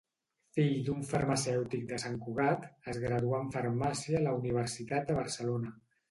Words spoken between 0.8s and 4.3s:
d'un farmacèutic de Sant Cugat, es graduà en farmàcia a